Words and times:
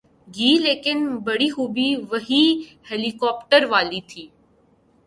گی‘ 0.35 0.51
لیکن 0.63 0.99
بڑی 1.25 1.49
خوبی 1.49 1.89
وہی 2.11 2.43
ہیلی 2.87 3.11
کاپٹر 3.21 3.61
والی 3.71 4.01
تھی۔ 4.09 4.23